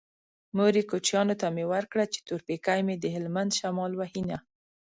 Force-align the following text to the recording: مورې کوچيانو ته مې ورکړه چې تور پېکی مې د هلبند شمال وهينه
مورې 0.57 0.81
کوچيانو 0.91 1.35
ته 1.41 1.47
مې 1.55 1.65
ورکړه 1.73 2.05
چې 2.13 2.19
تور 2.27 2.39
پېکی 2.47 2.79
مې 2.87 2.95
د 2.99 3.05
هلبند 3.15 3.51
شمال 3.59 3.91
وهينه 3.95 4.37